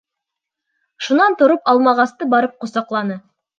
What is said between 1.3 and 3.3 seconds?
тороп алмағасты барып ҡосаҡланы.